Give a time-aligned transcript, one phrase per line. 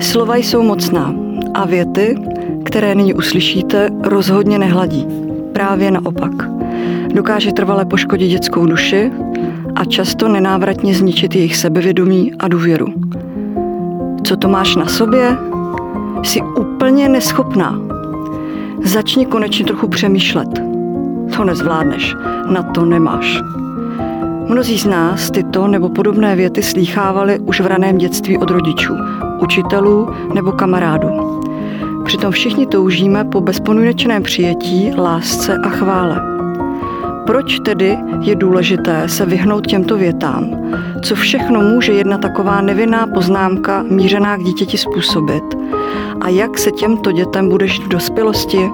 [0.00, 1.14] Slova jsou mocná
[1.54, 2.16] a věty,
[2.64, 5.06] které nyní uslyšíte, rozhodně nehladí.
[5.52, 6.32] Právě naopak.
[7.14, 9.10] Dokáže trvale poškodit dětskou duši
[9.74, 12.86] a často nenávratně zničit jejich sebevědomí a důvěru.
[14.22, 15.36] Co to máš na sobě?
[16.22, 17.80] Jsi úplně neschopná.
[18.84, 20.48] Začni konečně trochu přemýšlet.
[21.36, 22.16] To nezvládneš,
[22.52, 23.40] na to nemáš.
[24.48, 28.94] Mnozí z nás tyto nebo podobné věty slýchávali už v raném dětství od rodičů,
[29.42, 31.40] učitelů nebo kamarádů.
[32.04, 36.20] Přitom všichni toužíme po bezpodmínečném přijetí, lásce a chvále.
[37.26, 40.50] Proč tedy je důležité se vyhnout těmto větám?
[41.02, 45.44] Co všechno může jedna taková nevinná poznámka mířená k dítěti způsobit?
[46.20, 48.70] A jak se těmto dětem budeš v dospělosti?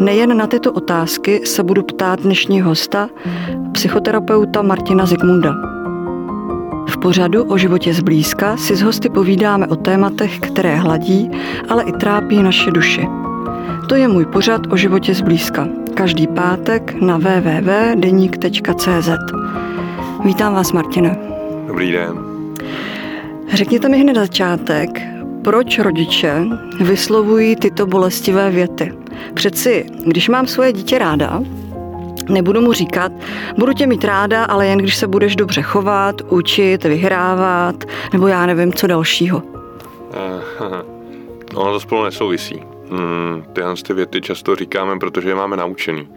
[0.00, 3.08] Nejen na tyto otázky se budu ptát dnešní hosta,
[3.72, 5.73] psychoterapeuta Martina Zigmunda.
[7.04, 11.30] Pořadu o životě zblízka si s hosty povídáme o tématech, které hladí,
[11.68, 13.08] ale i trápí naše duši.
[13.88, 15.68] To je můj pořad o životě zblízka.
[15.94, 19.08] Každý pátek na www.deník.cz
[20.24, 21.18] Vítám vás, Martine.
[21.66, 22.18] Dobrý den.
[23.52, 25.00] Řekněte mi hned začátek,
[25.42, 26.44] proč rodiče
[26.80, 28.92] vyslovují tyto bolestivé věty.
[29.34, 31.42] Přeci, když mám svoje dítě ráda,
[32.28, 33.12] Nebudu mu říkat,
[33.58, 38.46] budu tě mít ráda, ale jen když se budeš dobře chovat, učit, vyhrávat, nebo já
[38.46, 39.42] nevím, co dalšího.
[41.54, 42.62] ono to spolu nesouvisí.
[42.90, 46.08] Hmm, tyhle ty věty často říkáme, protože je máme naučený.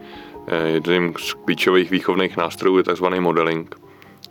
[0.46, 3.04] Eh, jedním z klíčových výchovných nástrojů je tzv.
[3.20, 3.74] modeling,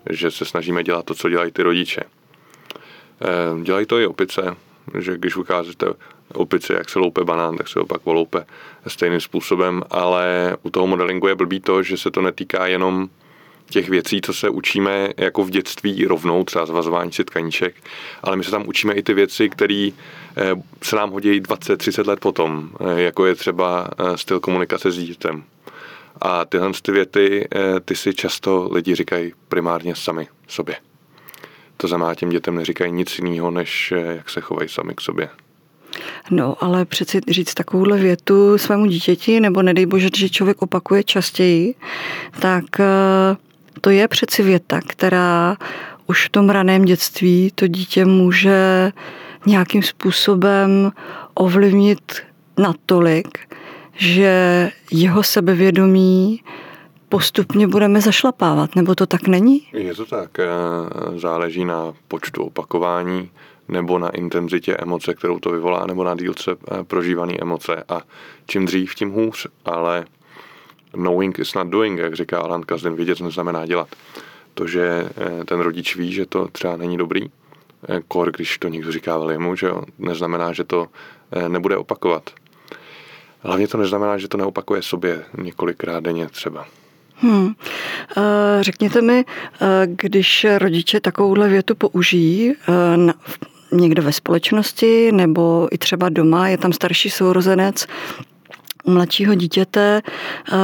[0.10, 2.02] že se snažíme dělat to, co dělají ty rodiče.
[2.02, 4.56] Eh, dělají to i opice,
[5.00, 5.86] že když ukázíte
[6.34, 8.46] opici, jak se loupe banán, tak se opak voloupe
[8.88, 13.10] stejným způsobem, ale u toho modelingu je blbý to, že se to netýká jenom
[13.70, 17.76] těch věcí, co se učíme jako v dětství rovnou, třeba zvazování si tkaníček,
[18.24, 19.90] ale my se tam učíme i ty věci, které
[20.38, 24.98] eh, se nám hodí 20-30 let potom, eh, jako je třeba eh, styl komunikace s
[24.98, 25.44] dítětem.
[26.22, 27.48] A tyhle ty věty,
[27.86, 30.76] ty si často lidi říkají primárně sami sobě.
[31.78, 35.30] To znamená, těm dětem neříkají nic jiného, než jak se chovají sami k sobě.
[36.32, 41.76] No, ale přeci říct takovouhle větu svému dítěti, nebo nedej bože, že člověk opakuje častěji,
[42.40, 42.86] tak eh,
[43.82, 45.58] to je přeci věta, která
[46.08, 48.92] už v tom raném dětství to dítě může
[49.46, 50.92] nějakým způsobem
[51.34, 52.22] ovlivnit
[52.58, 53.40] natolik,
[53.94, 56.42] že jeho sebevědomí
[57.10, 59.62] postupně budeme zašlapávat, nebo to tak není?
[59.74, 60.46] Je to tak, eh,
[61.20, 63.30] záleží na počtu opakování
[63.68, 67.84] nebo na intenzitě emoce, kterou to vyvolá, nebo na dílce eh, prožívané emoce.
[67.90, 68.02] A
[68.48, 70.06] čím dřív, tím hůř, ale
[70.92, 73.88] knowing is not doing, jak říká Alan Kazdin, vědět neznamená dělat.
[74.54, 77.26] To, že eh, ten rodič ví, že to třeba není dobrý,
[77.90, 80.88] eh, kor, když to někdo říká jemu, že jo, neznamená, že to
[81.48, 82.30] nebude opakovat.
[83.42, 86.66] Hlavně to neznamená, že to neopakuje sobě několikrát denně třeba.
[87.16, 87.54] Hmm.
[88.62, 89.26] Řekněte mi,
[89.86, 92.54] když rodiče takovouhle větu použijí
[93.72, 97.88] někde ve společnosti nebo i třeba doma, je tam starší sourozenec,
[98.88, 100.56] u mladšího dítěte, eh,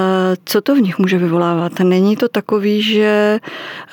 [0.45, 1.79] co to v nich může vyvolávat?
[1.79, 3.39] Není to takový, že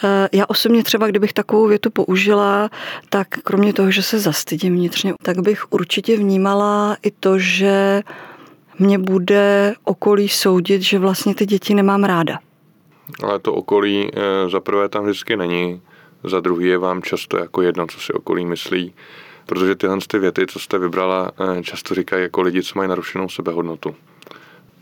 [0.05, 2.71] eh, já osobně třeba, kdybych takovou větu použila,
[3.09, 8.03] tak kromě toho, že se zastydím vnitřně, tak bych určitě vnímala i to, že
[8.79, 12.39] mě bude okolí soudit, že vlastně ty děti nemám ráda.
[13.23, 15.81] Ale to okolí eh, zaprvé tam vždycky není
[16.25, 18.95] za druhý je vám často jako jedno, co si okolí myslí,
[19.47, 23.29] protože tyhle ty věty, co jste vybrala, eh, často říkají jako lidi, co mají narušenou
[23.29, 23.97] sebehodnotu.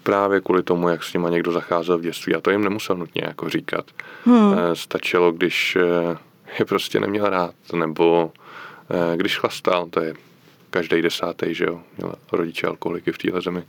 [0.03, 2.35] Právě kvůli tomu, jak s nima někdo zacházel v dětství.
[2.35, 3.85] A to jim nemusel nutně jako říkat.
[4.25, 4.55] Hmm.
[4.59, 6.19] Eh, stačilo, když eh,
[6.59, 8.33] je prostě neměl rád, nebo
[9.17, 10.15] když chlastal, to je
[10.71, 13.63] každý desátý, že jo, měl rodiče alkoholiky v téhle zemi,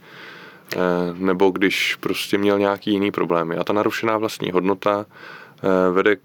[1.14, 3.58] nebo když prostě měl nějaký jiný problémy.
[3.58, 5.06] A ta narušená vlastní hodnota
[5.92, 6.16] vede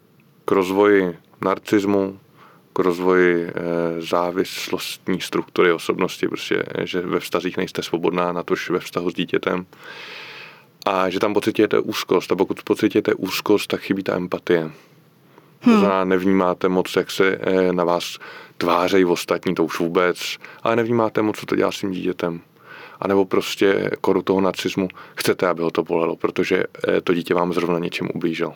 [0.45, 2.19] k rozvoji narcismu,
[2.75, 3.53] k rozvoji eh,
[3.99, 9.67] závislostní struktury osobnosti, prostě, že ve vztazích nejste svobodná, na tož ve vztahu s dítětem.
[10.87, 12.33] A že tam pocitujete úzkost.
[12.33, 14.61] A pokud pocitujete úzkost, tak chybí ta empatie.
[14.61, 15.75] Hmm.
[15.75, 18.19] To znamená, nevnímáte moc, jak se eh, na vás
[18.59, 22.41] tvářejí ostatní, to už vůbec, ale nevnímáte moc, co to dělá s tím dítětem.
[23.01, 27.35] A nebo prostě koru toho narcismu chcete, aby ho to bolelo, protože eh, to dítě
[27.35, 28.55] vám zrovna něčem ublížilo.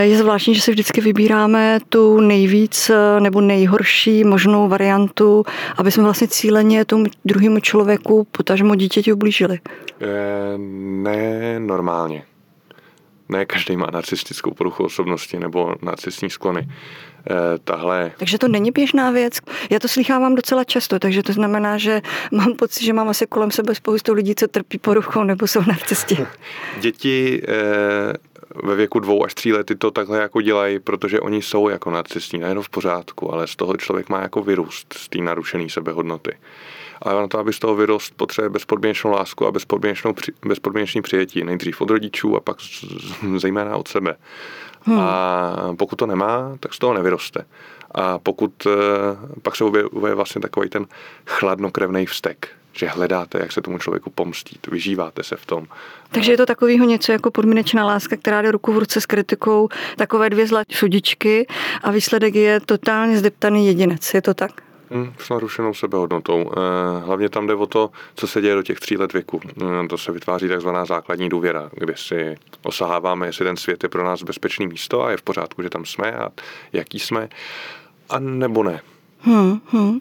[0.00, 5.44] Je zvláštní, že si vždycky vybíráme tu nejvíc eh, nebo nejhorší možnou variantu,
[5.76, 9.58] aby jsme vlastně cíleně tomu druhému člověku, potažmo dítěti ublížili.
[10.00, 10.58] E,
[11.02, 12.22] ne normálně.
[13.28, 16.68] Ne každý má narcistickou poruchu osobnosti nebo narcistní sklony.
[17.64, 18.12] tahle...
[18.16, 19.38] Takže to není běžná věc.
[19.70, 23.50] Já to slychávám docela často, takže to znamená, že mám pocit, že mám asi kolem
[23.50, 26.26] sebe spoustu lidí, co trpí poruchou nebo jsou na cestě.
[26.80, 27.42] Děti
[28.62, 32.38] ve věku dvou až tří lety to takhle jako dělají, protože oni jsou jako narcistní,
[32.38, 36.36] nejenom v pořádku, ale z toho člověk má jako vyrůst, z té narušené sebehodnoty.
[37.02, 40.14] Ale na to, aby z toho vyrost, potřebuje bezpodmínečnou lásku a bezpodmínečnou,
[40.46, 41.44] bezpodmínečný přijetí.
[41.44, 42.56] Nejdřív od rodičů a pak
[43.36, 44.16] zejména od sebe.
[44.86, 45.00] Hmm.
[45.00, 47.44] A pokud to nemá, tak z toho nevyroste.
[47.90, 48.70] A pokud, eh,
[49.42, 50.86] pak se objevuje vlastně takový ten
[51.26, 55.66] chladnokrevný vztek, že hledáte, jak se tomu člověku pomstít, vyžíváte se v tom.
[56.10, 59.68] Takže je to takového něco jako podmínečná láska, která jde ruku v ruce s kritikou,
[59.96, 61.46] takové dvě zlaté sudičky
[61.82, 64.14] a výsledek je totálně zdeptaný jedinec.
[64.14, 64.65] Je to tak?
[64.90, 66.50] Hmm, s narušenou sebehodnotou.
[66.56, 69.40] Eh, hlavně tam jde o to, co se děje do těch tří let věku.
[69.62, 74.04] Eh, to se vytváří takzvaná základní důvěra, kde si osaháváme, jestli ten svět je pro
[74.04, 76.28] nás bezpečný místo a je v pořádku, že tam jsme a
[76.72, 77.28] jaký jsme,
[78.10, 78.80] a nebo ne.
[79.20, 79.98] Hmm, hmm.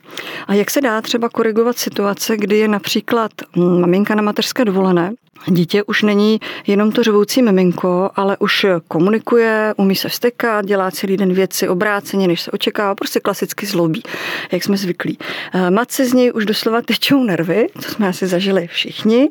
[0.47, 5.13] A jak se dá třeba korigovat situace, kdy je například maminka na mateřské dovolené,
[5.47, 11.17] dítě už není jenom to řvoucí miminko, ale už komunikuje, umí se vstekat, dělá celý
[11.17, 14.03] den věci obráceně, než se očekává, prostě klasicky zlobí,
[14.51, 15.17] jak jsme zvyklí.
[15.53, 19.29] Eh, matce z něj už doslova tečou nervy, to jsme asi zažili všichni,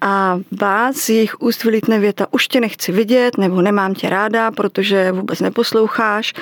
[0.00, 4.50] a vás z jejich úst vylítne věta, už tě nechci vidět, nebo nemám tě ráda,
[4.50, 6.32] protože vůbec neposloucháš.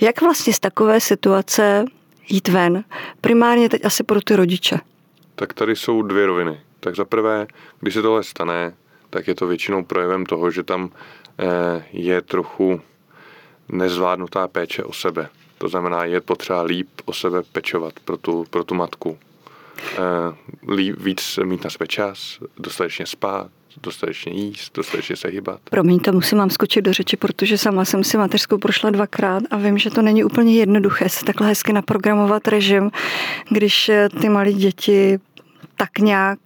[0.00, 1.84] Jak vlastně z takové situace
[2.28, 2.84] jít ven.
[3.20, 4.78] Primárně teď asi pro ty rodiče.
[5.34, 6.60] Tak tady jsou dvě roviny.
[6.82, 7.46] Tak za prvé,
[7.80, 8.74] když se tohle stane,
[9.10, 10.90] tak je to většinou projevem toho, že tam
[11.38, 12.80] eh, je trochu
[13.68, 15.28] nezvládnutá péče o sebe.
[15.58, 19.18] To znamená, je potřeba líp o sebe pečovat pro tu, pro tu matku.
[19.92, 23.50] Eh, líp, víc mít na sebe čas, dostatečně spát,
[23.82, 25.60] dostatečně jíst, dostatečně se hýbat.
[25.70, 29.78] Promiňte, musím vám skočit do řeči, protože sama jsem si mateřskou prošla dvakrát a vím,
[29.78, 32.90] že to není úplně jednoduché se takhle hezky naprogramovat režim,
[33.50, 35.18] když eh, ty malé děti
[35.76, 36.38] tak nějak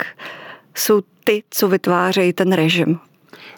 [0.74, 2.98] jsou ty, co vytvářejí ten režim.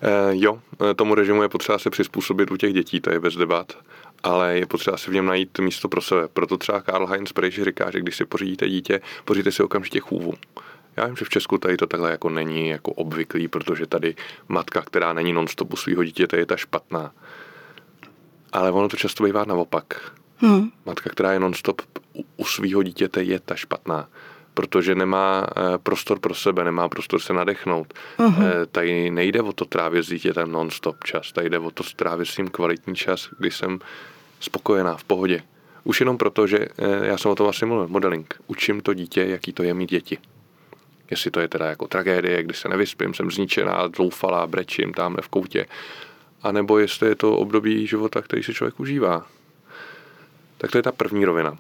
[0.03, 0.61] Eh, jo,
[0.91, 3.73] eh, tomu režimu je potřeba se přizpůsobit u těch dětí, to je bez debat
[4.23, 6.29] ale je potřeba si v něm najít místo pro sebe.
[6.29, 10.35] Proto třeba Karl Heinz Preich říká, že když si pořídíte dítě, pořídíte si okamžitě chůvu.
[10.97, 14.15] Já vím, že v Česku tady to takhle jako není jako obvyklý, protože tady
[14.49, 17.13] matka, která není non-stop u svého dítěte, je ta špatná.
[18.53, 20.13] Ale ono to často bývá naopak.
[20.37, 20.71] Hmm.
[20.87, 21.83] Matka, která je non-stop
[22.37, 24.09] u svého dítěte, je ta špatná
[24.59, 27.95] protože nemá eh, prostor pro sebe, nemá prostor se nadechnout.
[28.19, 28.67] Uh-huh.
[28.73, 32.39] Tady nejde o to trávit s dítětem non-stop čas, tady jde o to trávit s
[32.39, 33.79] ním kvalitní čas, kdy jsem
[34.41, 35.43] spokojená, v pohodě.
[35.85, 38.35] Už jenom proto, že eh, já jsem o tom vlastně mluvil, modeling.
[38.47, 40.19] Učím to dítě, jaký to je mít děti.
[41.11, 45.29] Jestli to je teda jako tragédie, kdy se nevyspím, jsem zničená, zoufalá, brečím tamhle v
[45.29, 45.67] koutě.
[46.43, 49.27] A nebo jestli je to období života, který si člověk užívá.
[50.59, 51.59] Tak to je ta první rovina.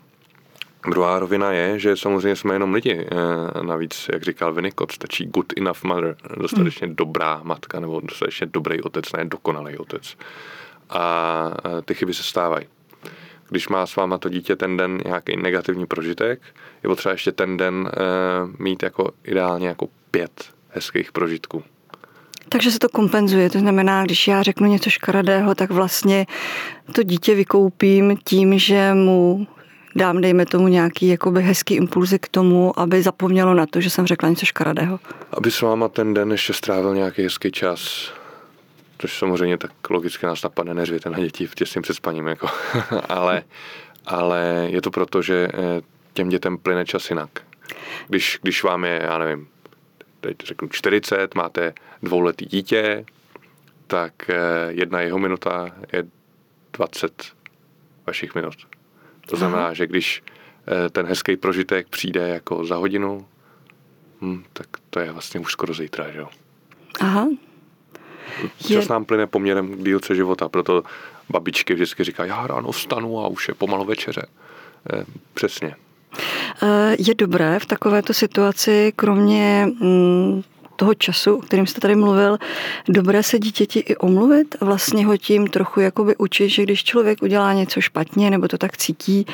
[0.91, 3.07] Druhá rovina je, že samozřejmě jsme jenom lidi.
[3.11, 6.97] Eh, navíc, jak říkal Winnicott, stačí good enough mother, dostatečně hmm.
[6.97, 10.17] dobrá matka nebo dostatečně dobrý otec, ne dokonalý otec.
[10.91, 12.67] A eh, ty chyby se stávají
[13.51, 16.41] když má s váma to dítě ten den nějaký negativní prožitek,
[16.83, 18.01] je potřeba ještě ten den e,
[18.63, 21.63] mít jako ideálně jako pět hezkých prožitků.
[22.49, 26.27] Takže se to kompenzuje, to znamená, když já řeknu něco škaredého, tak vlastně
[26.93, 29.47] to dítě vykoupím tím, že mu
[29.97, 34.07] dám, dejme tomu, nějaký jakoby hezký impulzy k tomu, aby zapomnělo na to, že jsem
[34.07, 35.01] řekla něco škaredého.
[35.33, 38.13] Aby s váma ten den ještě strávil nějaký hezký čas,
[38.99, 42.49] což samozřejmě tak logicky nás napadne, neřvěte na děti těsně před spaním, jako.
[43.09, 43.43] ale,
[44.07, 45.81] ale je to proto, že eh,
[46.13, 47.31] těm dětem plyne čas jinak.
[48.09, 49.49] Když, když vám je, já nevím,
[50.21, 53.05] teď řeknu 40, máte dvouletý dítě,
[53.87, 54.37] tak eh,
[54.69, 56.05] jedna jeho minuta je
[56.73, 57.23] 20
[58.07, 58.78] vašich minut.
[59.29, 59.75] To znamená, Aha.
[59.75, 60.23] že když
[60.67, 63.27] eh, ten hezký prožitek přijde jako za hodinu,
[64.21, 66.29] hm, tak to je vlastně už skoro zítra, že jo.
[67.01, 67.29] Aha,
[68.59, 68.87] Čas je...
[68.91, 70.83] nám plyne poměrem k dílce života, proto
[71.31, 74.27] babičky vždycky říkají, já ráno vstanu a už je pomalu večeře.
[74.93, 75.05] Eh,
[75.35, 75.75] přesně.
[76.63, 80.43] Eh, je dobré v takovéto situaci, kromě mm,
[80.79, 82.39] toho času, o kterým jste tady mluvil,
[82.89, 87.23] dobré se dítěti i omluvit a vlastně ho tím trochu jakoby učit, že když člověk
[87.23, 89.27] udělá něco špatně nebo to tak cítí,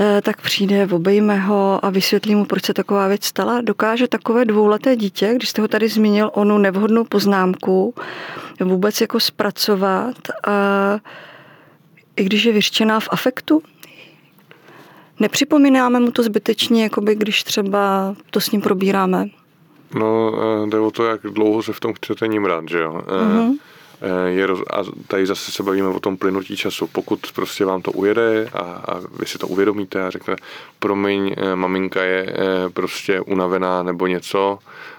[0.00, 3.60] Eh, tak přijde, obejme ho a vysvětlí mu, proč se taková věc stala.
[3.60, 7.94] Dokáže takové dvouleté dítě, když jste ho tady zmínil, onu nevhodnou poznámku,
[8.60, 10.16] vůbec jako zpracovat,
[10.46, 10.98] a
[12.16, 13.62] i když je vyřčená v afektu,
[15.20, 19.26] Nepřipomínáme mu to zbytečně, jakoby když třeba to s ním probíráme?
[19.94, 20.32] No,
[20.64, 23.02] eh, jde o to, jak dlouho se v tom chcete ním rád, že jo?
[23.08, 26.86] Eh, je roz, a tady zase se bavíme o tom plynutí času.
[26.86, 30.36] Pokud prostě vám to ujede a, a vy si to uvědomíte a řekne,
[30.78, 32.34] promiň, maminka je
[32.74, 34.58] prostě unavená nebo něco,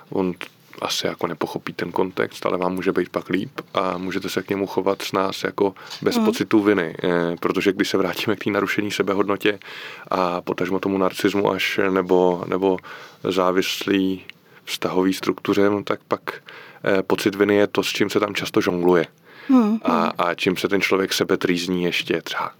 [0.09, 0.33] on
[0.81, 4.49] asi jako nepochopí ten kontext, ale vám může být pak líp a můžete se k
[4.49, 6.25] němu chovat s nás jako bez mm.
[6.25, 6.95] pocitu viny,
[7.39, 9.59] protože když se vrátíme k té narušení sebehodnotě
[10.07, 12.77] a potažmo tomu narcismu až nebo, nebo
[13.23, 14.23] závislý
[14.65, 16.41] vztahový struktuře, no tak pak
[16.87, 19.07] Eh, pocit viny je to, s čím se tam často žongluje.
[19.47, 22.51] Hmm, a, a čím se ten člověk sebe trýzní ještě třeba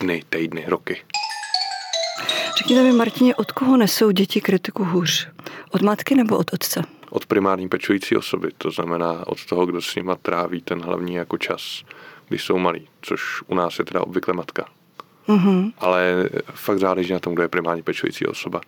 [0.00, 1.02] dny, týdny, roky.
[2.58, 5.28] Řekněte mi, Martině, od koho nesou děti kritiku hůř?
[5.70, 6.82] Od matky nebo od otce?
[7.10, 11.38] Od primární pečující osoby, to znamená od toho, kdo s nima tráví ten hlavní jako
[11.38, 11.82] čas,
[12.28, 14.64] když jsou malí, což u nás je teda obvykle matka.
[15.28, 15.72] Mm-hmm.
[15.78, 18.60] Ale fakt záleží na tom, kdo je primární pečující osoba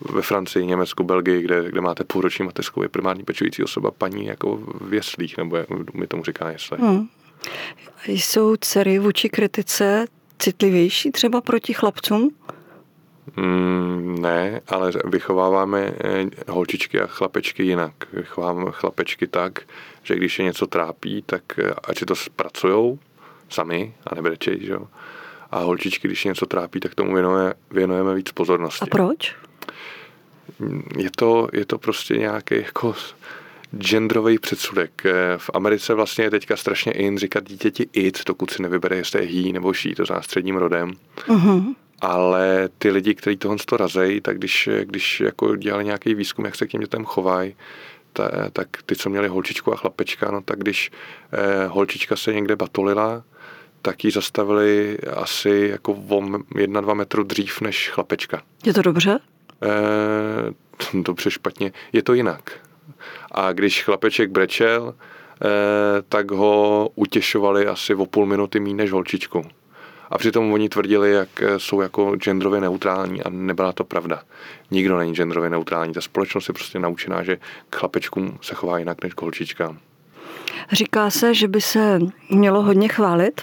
[0.00, 4.58] ve Francii, Německu, Belgii, kde, kde máte půlroční mateřskou, je primární pečující osoba paní jako
[4.80, 5.58] v jeslích, nebo
[5.94, 6.78] mi tomu říká jesle.
[6.78, 7.08] Hmm.
[8.06, 10.06] Jsou dcery vůči kritice
[10.38, 12.30] citlivější třeba proti chlapcům?
[13.36, 17.92] Mm, ne, ale vychováváme eh, holčičky a chlapečky jinak.
[18.12, 19.58] Vychováváme chlapečky tak,
[20.02, 22.98] že když je něco trápí, tak eh, ať si to zpracujou
[23.48, 24.88] sami a nebrečej, že jo.
[25.50, 28.82] A holčičky, když je něco trápí, tak tomu věnujeme, věnujeme víc pozornosti.
[28.82, 29.36] A proč?
[30.98, 32.94] Je to, je to prostě nějaký jako
[33.78, 35.02] genderový předsudek.
[35.36, 39.42] V Americe vlastně je teďka strašně in říkat dítěti it, dokud si nevybere, jestli je
[39.42, 40.92] he nebo she, to za středním rodem.
[41.26, 41.74] Uh-huh.
[42.00, 46.54] Ale ty lidi, kteří tohle to razejí, tak když, když jako dělali nějaký výzkum, jak
[46.54, 47.54] se k těm dětem chovají,
[48.12, 50.90] ta, tak ty, co měli holčičku a chlapečka, no tak když
[51.32, 53.22] eh, holčička se někde batolila,
[53.82, 56.22] tak ji zastavili asi jako o
[56.58, 58.42] jedna, dva metru dřív než chlapečka.
[58.64, 59.18] Je to dobře?
[59.62, 60.52] Eh,
[61.02, 62.50] dobře, špatně, je to jinak.
[63.32, 65.46] A když chlapeček brečel, eh,
[66.08, 69.42] tak ho utěšovali asi o půl minuty méně než holčičku.
[70.10, 74.22] A přitom oni tvrdili, jak jsou jako genderově neutrální a nebyla to pravda.
[74.70, 75.92] Nikdo není genderově neutrální.
[75.92, 77.36] Ta společnost je prostě naučená, že
[77.70, 79.78] k chlapečkům se chová jinak než k holčičkám.
[80.72, 81.98] Říká se, že by se
[82.30, 83.40] mělo hodně chválit,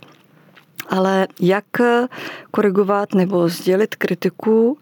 [0.89, 1.65] ale jak
[2.51, 4.77] korigovat nebo sdělit kritiku,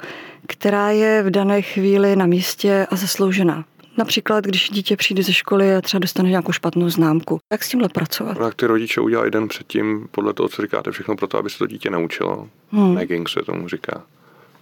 [0.47, 3.65] která je v dané chvíli na místě a zasloužená.
[3.97, 7.39] Například, když dítě přijde ze školy a třeba dostane nějakou špatnou známku.
[7.51, 8.37] Jak s tímhle pracovat?
[8.37, 11.57] Tak ty rodiče udělají den předtím, podle toho, co říkáte, všechno pro to, aby se
[11.57, 12.47] to dítě naučilo.
[12.71, 12.95] Hmm.
[12.95, 14.03] Nagging se tomu říká.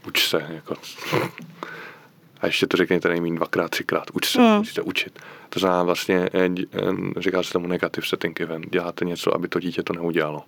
[0.07, 0.45] Uč se.
[0.49, 0.75] Jako.
[2.41, 4.03] A ještě to řekněte nejméně dvakrát, třikrát.
[4.13, 4.57] Uč se, hmm.
[4.57, 5.19] musíte učit.
[5.49, 8.65] To znamená vlastně, eh, eh, říká se tomu negative setting event.
[8.71, 10.43] Děláte něco, aby to dítě to neudělalo.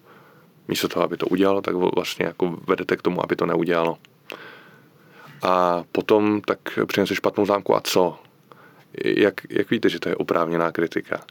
[0.67, 3.97] Místo toho, aby to udělalo, tak vlastně jako vedete k tomu, aby to neudělalo
[5.43, 8.19] a potom tak přinese špatnou zámku a co?
[9.05, 11.21] Jak, jak víte, že to je oprávněná kritika?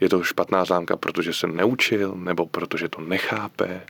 [0.00, 3.80] Je to špatná zámka, protože se neučil, nebo protože to nechápe,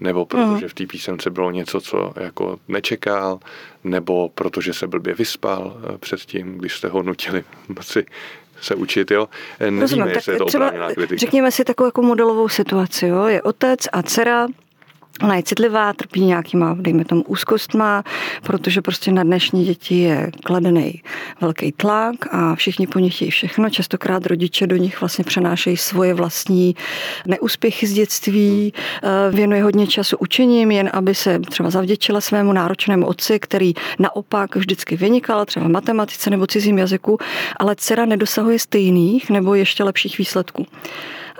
[0.00, 3.40] nebo protože v té písemce bylo něco, co jako nečekal,
[3.84, 8.06] nebo protože se blbě vyspal eh, předtím, když jste ho nutili noci
[8.62, 9.28] se učit, jo.
[9.60, 11.18] Nevíme, Rozumím, jestli je to oprávněná kritika.
[11.18, 13.24] Řekněme si takovou jako modelovou situaci, jo.
[13.24, 14.46] Je otec a dcera,
[15.22, 18.04] Ona je citlivá, trpí nějakýma, dejme tomu, úzkostma,
[18.42, 21.02] protože prostě na dnešní děti je kladený
[21.40, 23.70] velký tlak a všichni po nich chtějí všechno.
[23.70, 26.76] Častokrát rodiče do nich vlastně přenášejí svoje vlastní
[27.26, 33.06] neúspěchy z dětství, eh, věnuje hodně času učením, jen aby se třeba zavděčila svému náročnému
[33.06, 37.18] otci, který naopak vždycky vynikal, třeba v matematice nebo cizím jazyku,
[37.56, 40.66] ale dcera nedosahuje stejných nebo ještě lepších výsledků.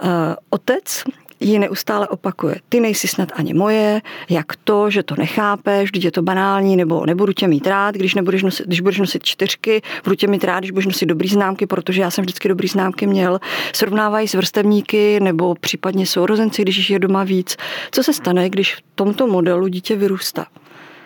[0.03, 1.05] Eh, otec
[1.43, 2.57] ji neustále opakuje.
[2.69, 7.07] Ty nejsi snad ani moje, jak to, že to nechápeš, vždyť je to banální, nebo
[7.07, 10.59] nebudu tě mít rád, když, nebudeš nosit, když budeš nosit čtyřky, budu tě mít rád,
[10.59, 13.39] když budeš nosit dobrý známky, protože já jsem vždycky dobrý známky měl.
[13.75, 17.57] Srovnávají s vrstevníky nebo případně sourozenci, když je doma víc.
[17.91, 20.47] Co se stane, když v tomto modelu dítě vyrůstá?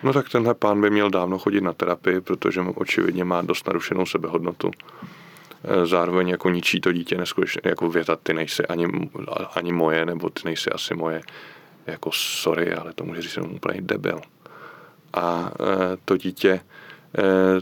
[0.02, 4.06] No tak tenhle pán by měl dávno chodit na terapii, protože očividně má dost narušenou
[4.06, 4.70] sebehodnotu.
[5.64, 8.86] Eh, zároveň jako ničí to dítě neskutečně, jako věta, ty nejsi ani,
[9.54, 11.20] ani moje, nebo ty nejsi asi moje,
[11.86, 14.20] jako sorry, ale to může říct jsem úplně debil.
[15.14, 16.60] A e, to dítě, e,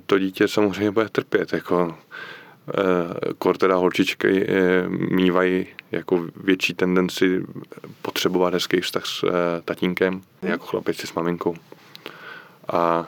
[0.07, 1.95] to dítě samozřejmě bude trpět, jako
[3.39, 4.47] kor teda holčičky
[4.89, 7.43] mývají jako větší tendenci
[8.03, 9.25] potřebovat hezký vztah s
[9.65, 11.55] tatínkem, jako chlapici s maminkou.
[12.73, 13.07] A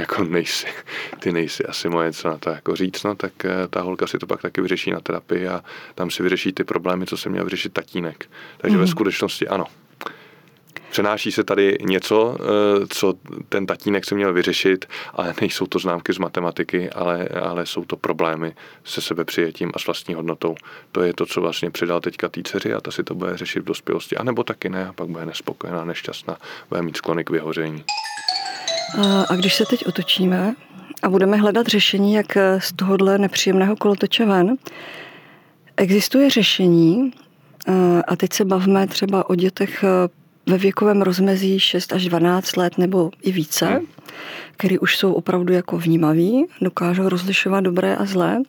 [0.00, 0.66] jako nejsi,
[1.18, 4.18] ty nejsi asi moje, co na to jako říct, no, tak eh, ta holka si
[4.18, 5.64] to pak taky vyřeší na terapii a
[5.94, 8.30] tam si vyřeší ty problémy, co se měl vyřešit tatínek.
[8.58, 8.80] Takže mm.
[8.80, 8.90] ve mhm.
[8.90, 9.66] skutečnosti ano.
[10.90, 13.14] Přenáší se tady něco, eh, co
[13.48, 17.96] ten tatínek se měl vyřešit, ale nejsou to známky z matematiky, ale, ale jsou to
[17.96, 18.54] problémy
[18.84, 20.54] se sebe přijetím a s vlastní hodnotou.
[20.92, 23.60] To je to, co vlastně přidal teďka té dceři a ta si to bude řešit
[23.60, 24.16] v dospělosti.
[24.16, 26.36] A nebo taky ne, a pak bude nespokojená, nešťastná,
[26.68, 27.84] bude mít sklony k vyhoření.
[29.28, 30.54] A když se teď otočíme
[31.02, 34.56] a budeme hledat řešení, jak z tohohle nepříjemného kolotoče ven,
[35.76, 37.12] existuje řešení,
[38.06, 39.84] a teď se bavíme třeba o dětech
[40.46, 43.86] ve věkovém rozmezí 6 až 12 let nebo i více, hmm.
[44.56, 48.42] který už jsou opravdu jako vnímaví, dokážou rozlišovat dobré a zlé.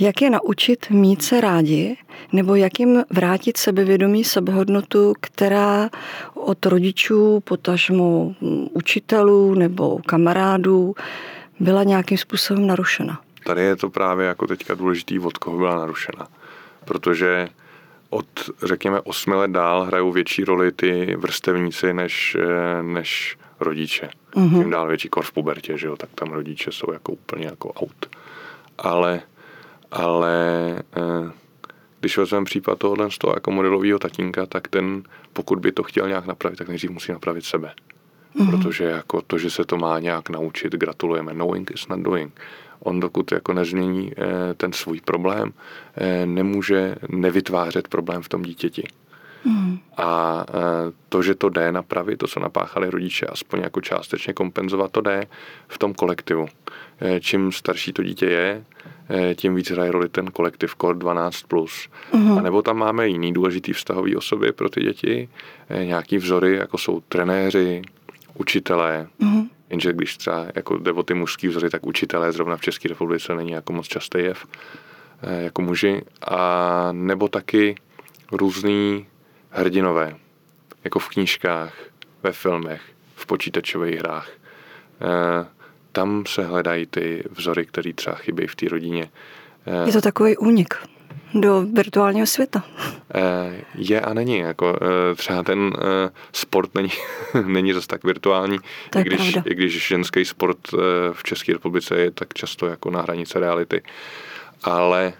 [0.00, 1.96] Jak je naučit mít se rádi,
[2.32, 5.90] nebo jak jim vrátit sebevědomí, sebehodnotu, která
[6.34, 8.34] od rodičů, potažmo
[8.72, 10.94] učitelů nebo kamarádů
[11.60, 13.20] byla nějakým způsobem narušena.
[13.46, 16.26] Tady je to právě jako teďka důležitý, od koho byla narušena.
[16.84, 17.48] Protože
[18.14, 24.10] od, řekněme, osmi let dál hrajou větší roli ty vrstevníci než, eh, než rodiče.
[24.34, 24.60] Mm-hmm.
[24.60, 27.72] Tím dál větší kor v pubertě, že jo, tak tam rodiče jsou jako úplně jako
[27.72, 28.06] out.
[28.78, 29.20] Ale,
[29.90, 30.36] ale
[30.96, 31.32] eh,
[32.00, 35.02] když vezmeme případ tohohle z toho jako modelového tatínka, tak ten,
[35.32, 37.74] pokud by to chtěl nějak napravit, tak nejdřív musí napravit sebe.
[38.36, 38.50] Mm-hmm.
[38.50, 41.32] Protože jako to, že se to má nějak naučit, gratulujeme.
[41.32, 42.40] Knowing is not doing
[42.84, 45.52] on dokud jako nezmění eh, ten svůj problém,
[45.96, 48.82] eh, nemůže nevytvářet problém v tom dítěti.
[49.44, 49.78] Mm.
[49.96, 54.90] A eh, to, že to jde napravit, to, co napáchali rodiče, aspoň jako částečně kompenzovat,
[54.90, 55.26] to jde
[55.68, 56.46] v tom kolektivu.
[57.20, 58.64] Čím starší to dítě je,
[59.34, 61.44] tím víc hraje roli ten kolektiv Core 12+.
[61.48, 61.88] Plus.
[62.12, 62.38] Mm.
[62.38, 65.28] A nebo tam máme jiný důležitý vztahový osoby pro ty děti,
[65.84, 67.82] nějaký vzory, jako jsou trenéři,
[68.34, 69.48] učitelé, mm.
[69.70, 73.34] Jenže když třeba jako jde o ty mužský vzory, tak učitelé zrovna v České republice
[73.34, 74.46] není jako moc častý jev
[75.22, 76.02] eh, jako muži.
[76.26, 77.74] A nebo taky
[78.32, 79.06] různý
[79.50, 80.16] hrdinové,
[80.84, 81.74] jako v knížkách,
[82.22, 82.82] ve filmech,
[83.16, 84.30] v počítačových hrách.
[84.30, 85.46] Eh,
[85.92, 89.10] tam se hledají ty vzory, které třeba chybí v té rodině.
[89.86, 90.74] Je to takový únik
[91.34, 92.64] do virtuálního světa.
[93.14, 94.38] Eh, je a není.
[94.38, 96.88] Jako, eh, třeba ten eh, sport není,
[97.46, 98.58] není zase tak virtuální,
[98.90, 100.58] to i, když, i když ženský sport
[101.12, 103.82] v České republice je tak často jako na hranice reality.
[104.62, 105.12] Ale,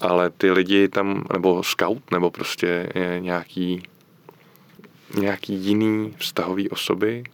[0.00, 3.82] ale ty lidi tam, nebo scout, nebo prostě nějaký,
[5.18, 7.24] nějaký jiný vztahový osoby,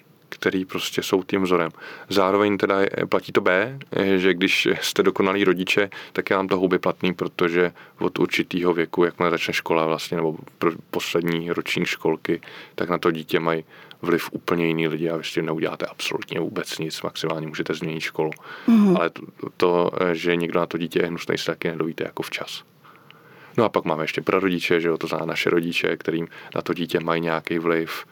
[0.40, 1.70] který prostě jsou tím vzorem.
[2.08, 2.76] Zároveň teda
[3.08, 3.78] platí to B,
[4.16, 9.04] že když jste dokonalí rodiče, tak je vám to houby platný, protože od určitého věku,
[9.04, 10.36] jakmile začne škola vlastně, nebo
[10.90, 12.40] poslední roční školky,
[12.74, 13.64] tak na to dítě mají
[14.02, 18.00] vliv úplně jiný lidi a vy s tím neuděláte absolutně vůbec nic, maximálně můžete změnit
[18.00, 18.30] školu.
[18.68, 18.96] Mm-hmm.
[18.96, 19.22] Ale to,
[19.56, 22.62] to, že někdo na to dítě je hnusný, se taky nedovíte jako včas.
[23.56, 26.74] No a pak máme ještě prarodiče, že jo, to znamená naše rodiče, kterým na to
[26.74, 28.04] dítě mají nějaký vliv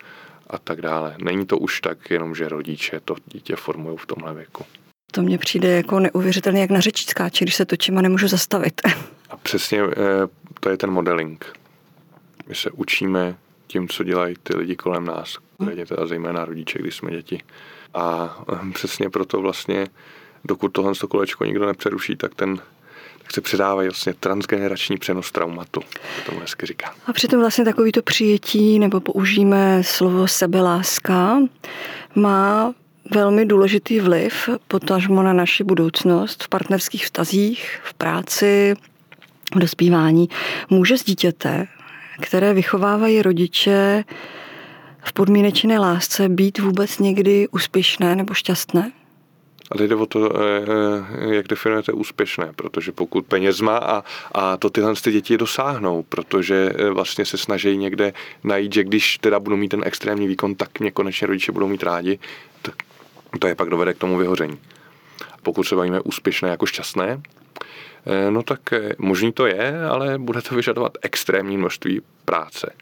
[0.51, 1.17] a tak dále.
[1.25, 4.65] Není to už tak jenom, že rodiče to dítě formují v tomhle věku.
[5.13, 8.81] To mně přijde jako neuvěřitelně, jak na řeč skáče, když se točím a nemůžu zastavit.
[9.31, 9.95] A přesně eh,
[10.61, 11.53] to je ten modeling.
[12.49, 15.87] My se učíme tím, co dělají ty lidi kolem nás, hmm.
[15.87, 17.43] teda zejména rodiče, když jsme děti.
[17.95, 19.87] A eh, přesně proto vlastně,
[20.45, 22.59] dokud tohle kolečko nikdo nepřeruší, tak ten
[23.29, 26.95] tak se předávají vlastně transgenerační přenos traumatu, to tomu hezky říká.
[27.07, 31.38] A přitom vlastně takovýto přijetí, nebo použijeme slovo sebeláska,
[32.14, 32.75] má
[33.11, 38.75] velmi důležitý vliv potažmo na naši budoucnost v partnerských vztazích, v práci,
[39.55, 40.29] v dospívání.
[40.71, 41.67] Může z dítěte,
[42.21, 44.05] které vychovávají rodiče
[45.05, 48.93] v podmínečné lásce, být vůbec někdy úspěšné nebo šťastné?
[49.70, 50.40] Ale jde o to, eh,
[51.31, 56.02] eh, jak definujete úspěšné, protože pokud peněz má a, a to tyhle ty děti dosáhnou,
[56.02, 58.12] protože eh, vlastně se snaží někde
[58.44, 61.83] najít, že když teda budu mít ten extrémní výkon, tak mě konečně rodiče budou mít
[61.83, 62.18] rádi,
[62.62, 62.74] tak
[63.38, 64.59] to je pak dovede k tomu vyhoření.
[65.42, 67.22] Pokud se bavíme úspěšné jako šťastné,
[68.31, 68.61] no tak
[68.98, 72.72] možný to je, ale bude to vyžadovat extrémní množství práce.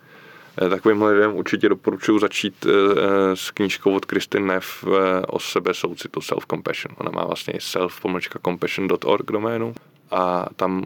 [0.63, 4.85] Eh, takovým lidem určitě doporučuji začít eh, eh, s knížkou od Kristin Neff
[5.29, 6.95] o sebe soucitu Self-Compassion.
[6.97, 9.75] Ona má vlastně self-compassion.org doménu
[10.11, 10.85] a tam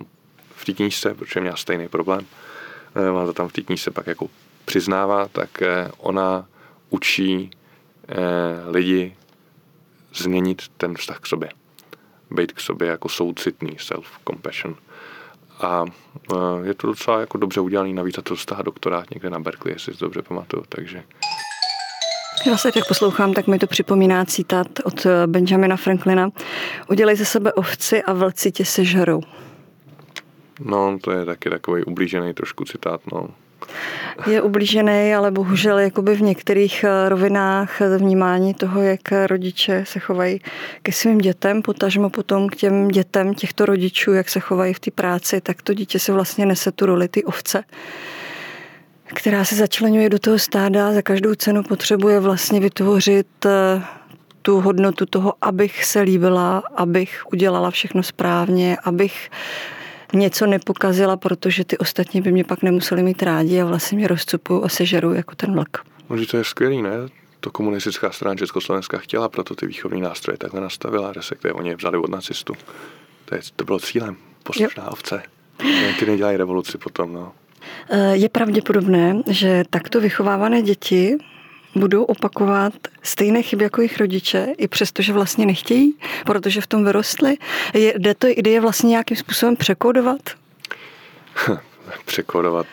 [0.54, 2.26] v té knížce, protože měla stejný problém,
[3.12, 4.28] má to tam v té knížce pak jako
[4.64, 5.50] přiznává, tak
[5.98, 6.46] ona
[6.90, 7.50] učí
[8.68, 9.16] lidi
[10.14, 11.48] změnit ten vztah k sobě.
[12.30, 14.74] Být k sobě jako soucitný self-compassion.
[15.60, 15.84] A
[16.32, 19.74] e, je to docela jako dobře udělaný, navíc a to dostává doktorát někde na Berkeley,
[19.74, 21.02] jestli si dobře pamatuju, takže...
[22.46, 26.30] Já se jak poslouchám, tak mi to připomíná citát od e, Benjamina Franklina.
[26.90, 29.22] Udělej ze sebe ovci a vlci tě sežerou.
[30.60, 33.28] No, to je taky takový ublížený trošku citát, no.
[34.26, 40.40] Je ublížený, ale bohužel jakoby v některých eh, rovinách vnímání toho, jak rodiče se chovají
[40.82, 44.90] ke svým dětem, potažmo potom k těm dětem těchto rodičů, jak se chovají v té
[44.90, 47.64] práci, tak to dítě si vlastně nese tu roli ty ovce
[49.14, 50.92] která se začlenuje do toho stáda.
[50.92, 53.82] Za každou cenu potřebuje vlastně vytvořit eh,
[54.42, 59.30] tu hodnotu toho, abych se líbila, abych udělala všechno správně, abych
[60.12, 64.62] něco nepokazila, protože ty ostatní by mě pak nemuseli mít rádi a vlastně mě rozcupují
[64.64, 65.84] a sežerou jako ten vlk.
[66.08, 66.90] Možná to je skvělý, ne?
[67.40, 71.98] To komunistická strana Československa chtěla, proto ty výchovní nástroje takhle nastavila, respektive oni je vzali
[71.98, 72.54] od nacistů.
[73.24, 74.90] To, je, to bylo cílem, poslušná jo.
[74.90, 75.22] ovce.
[75.98, 77.32] Ty nedělají revoluci potom, no.
[77.90, 81.16] Eh, je pravděpodobné, že takto vychovávané děti
[81.74, 85.94] budou opakovat stejné chyby jako jejich rodiče, i přesto, že vlastně nechtějí,
[86.26, 87.36] protože v tom vyrostli.
[87.74, 90.20] Je, jde to ideje vlastně nějakým způsobem překodovat?
[92.04, 92.66] Překodovat.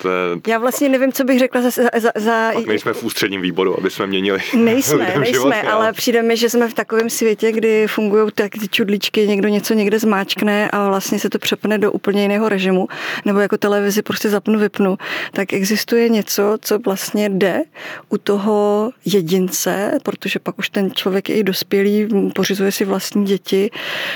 [0.48, 1.70] Já vlastně nevím, co bych řekla za...
[1.98, 2.52] za, za...
[2.54, 6.50] Pak nejsme v ústředním výboru, aby jsme měnili Nejsme, nejsme, život, ale přijde mi, že
[6.50, 11.20] jsme v takovém světě, kdy fungují tak ty čudličky, někdo něco někde zmáčkne a vlastně
[11.20, 12.88] se to přepne do úplně jiného režimu,
[13.26, 14.98] nebo jako televizi prostě zapnu, vypnu,
[15.32, 17.62] tak existuje něco, co vlastně jde
[18.10, 23.70] u toho jedince, protože pak už ten člověk je i dospělý, pořizuje si vlastní děti,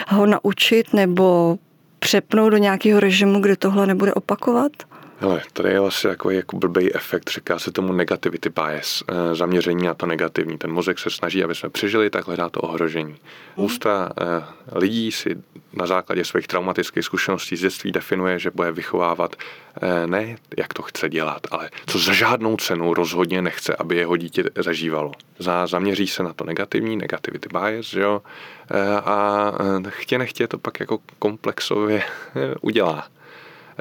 [0.08, 1.58] ho naučit nebo
[2.04, 4.72] přepnout do nějakého režimu, kde tohle nebude opakovat?
[5.22, 9.84] Hele, tady je vlastně takový jako blbý efekt, říká se tomu negativity bias, eh, zaměření
[9.84, 10.58] na to negativní.
[10.58, 13.16] Ten mozek se snaží, aby jsme přežili, tak hledá to ohrožení.
[13.56, 14.26] Ústa eh,
[14.80, 15.36] lidí si
[15.74, 19.36] na základě svých traumatických zkušeností z dětství definuje, že bude vychovávat
[19.82, 24.18] eh, ne jak to chce dělat, ale co za žádnou cenu rozhodně nechce, aby jeho
[24.18, 25.12] dítě zažívalo.
[25.66, 28.22] Zaměří se na to negativní, negativity bias, že jo?
[29.06, 29.52] a
[29.90, 32.04] chtě nechtě to pak jako komplexově
[32.62, 33.08] udělá.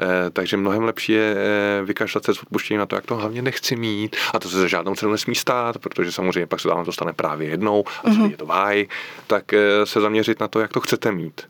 [0.01, 3.41] Eh, takže mnohem lepší je eh, vykašlat se s odpuštěním na to, jak to hlavně
[3.41, 4.15] nechci mít.
[4.33, 7.13] A to se za žádnou cenu nesmí stát, protože samozřejmě pak se vám to stane
[7.13, 8.31] právě jednou a uh-huh.
[8.31, 8.87] je to váj,
[9.27, 11.41] tak eh, se zaměřit na to, jak to chcete mít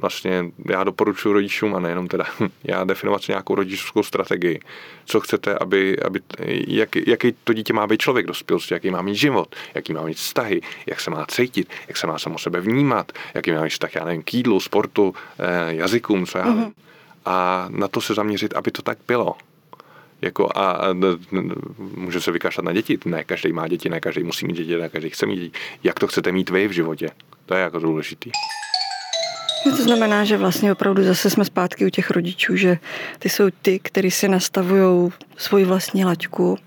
[0.00, 2.24] vlastně já doporučuji rodičům, a nejenom teda,
[2.64, 4.60] já definovat si nějakou rodičovskou strategii.
[5.04, 6.20] Co chcete, aby, aby
[6.66, 10.16] jak, jaký to dítě má být člověk dospělosti, jaký má mít život, jaký má mít
[10.16, 13.94] vztahy, jak se má cítit, jak se má samo sebe vnímat, jaký má mít vztah,
[13.94, 15.14] já nevím, k jídlu, sportu,
[15.68, 16.72] jazykům, co já uh-huh
[17.24, 19.36] a na to se zaměřit, aby to tak bylo.
[20.22, 20.94] Jako a, a
[21.96, 22.98] může se vykašlat na děti.
[23.04, 25.58] Ne každý má děti, ne každý musí mít děti, ne každý chce mít děti.
[25.82, 27.10] Jak to chcete mít vy v životě?
[27.46, 28.30] To je jako důležitý.
[29.64, 32.78] To znamená, že vlastně opravdu zase jsme zpátky u těch rodičů, že
[33.18, 36.58] ty jsou ty, kteří si nastavují svoji vlastní laťku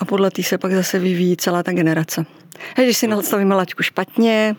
[0.00, 2.26] a podle té se pak zase vyvíjí celá ta generace.
[2.74, 4.56] Když si nastavíme laťku špatně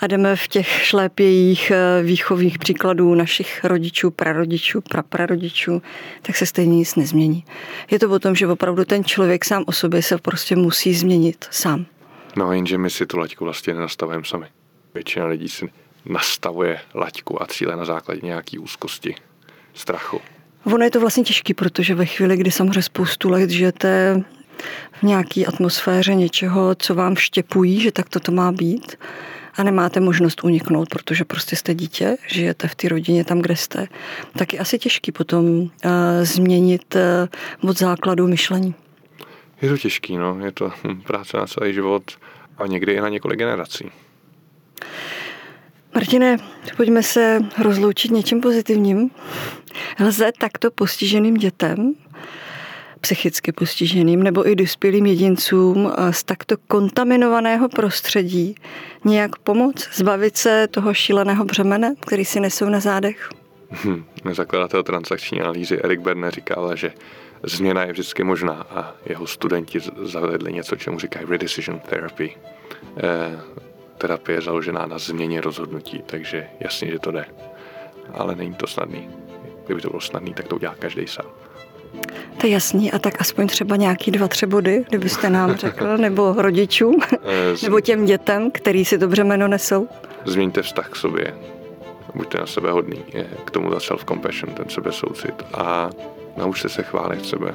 [0.00, 5.82] a jdeme v těch šlépějích eh, výchových příkladů našich rodičů, prarodičů, praprarodičů,
[6.22, 7.44] tak se stejně nic nezmění.
[7.90, 11.44] Je to o tom, že opravdu ten člověk sám o sobě se prostě musí změnit
[11.50, 11.86] sám.
[12.36, 14.46] No jenže my si tu laťku vlastně nenastavujeme sami.
[14.94, 15.68] Většina lidí si
[16.04, 19.14] nastavuje laťku a cíle na základě nějaký úzkosti,
[19.74, 20.20] strachu.
[20.64, 24.22] Ono je to vlastně těžké, protože ve chvíli, kdy samozřejmě spoustu let žijete
[24.92, 28.96] v nějaké atmosféře něčeho, co vám vštěpují, že tak to má být
[29.56, 33.86] a nemáte možnost uniknout, protože prostě jste dítě, žijete v té rodině tam, kde jste,
[34.38, 35.70] tak je asi těžký potom uh,
[36.22, 36.96] změnit
[37.62, 38.74] uh, od základu myšlení.
[39.62, 40.38] Je to těžký, no.
[40.44, 42.02] Je to hm, práce na celý život
[42.58, 43.90] a někdy i na několik generací.
[45.94, 46.36] Martine,
[46.76, 49.10] pojďme se rozloučit něčím pozitivním.
[50.00, 51.94] Lze takto postiženým dětem
[53.06, 58.54] psychicky postiženým nebo i dospělým jedincům z takto kontaminovaného prostředí
[59.04, 63.28] nějak pomoct, zbavit se toho šíleného břemene, který si nesou na zádech?
[63.70, 66.92] Hmm, zakladatel transakční analýzy Erik Berner říkal, že
[67.42, 72.36] změna je vždycky možná a jeho studenti zavedli něco, čemu říkají redecision therapy.
[72.96, 73.40] Eh,
[73.98, 77.24] terapie je založená na změně rozhodnutí, takže jasně, že to jde.
[78.14, 79.10] Ale není to snadný.
[79.66, 81.45] Kdyby to bylo snadný, tak to udělá každý sám.
[82.40, 86.34] To je jasný, a tak aspoň třeba nějaký dva, tři body, kdybyste nám řekl, nebo
[86.38, 87.18] rodičům, eh,
[87.62, 89.88] nebo těm dětem, který si dobře jméno nesou.
[90.24, 91.34] Změňte vztah k sobě,
[92.14, 95.90] buďte na sebe hodný, je k tomu ta self-compassion, ten sebe soucit a
[96.36, 97.54] naučte se chválit sebe.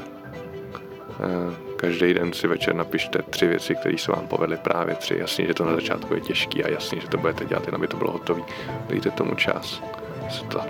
[1.22, 5.18] Eh, každý den si večer napište tři věci, které se vám povedly právě tři.
[5.20, 7.88] Jasně, že to na začátku je těžký a jasně, že to budete dělat, jen aby
[7.88, 8.42] to bylo hotové.
[8.90, 9.84] Dejte tomu čas.
[10.30, 10.62] Se to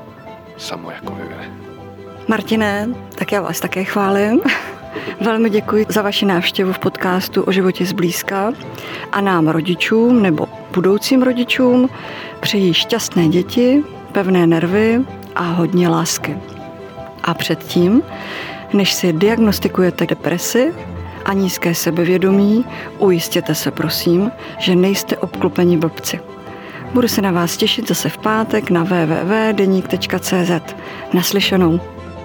[0.57, 1.70] samo jako vyvine.
[2.27, 4.41] Martine, tak já vás také chválím.
[5.21, 8.53] Velmi děkuji za vaši návštěvu v podcastu o životě zblízka
[9.11, 11.89] a nám rodičům nebo budoucím rodičům
[12.39, 15.01] přeji šťastné děti, pevné nervy
[15.35, 16.37] a hodně lásky.
[17.23, 18.03] A předtím
[18.73, 20.73] Než si diagnostikujete depresi
[21.25, 22.65] a nízké sebevědomí,
[22.99, 26.19] ujistěte se prosím, že nejste obklopeni blbci.
[26.93, 30.75] Budu se na vás těšit zase v pátek na www.deník.cz.
[31.13, 31.79] Naslyšenou.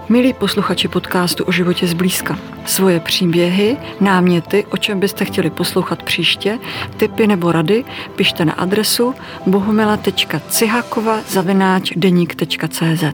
[0.09, 6.59] Milí posluchači podcastu o životě zblízka, svoje příběhy, náměty, o čem byste chtěli poslouchat příště,
[6.97, 7.85] tipy nebo rady,
[8.17, 9.15] pište na adresu
[9.47, 13.05] bohumila.cihakova zavináč deník.cz.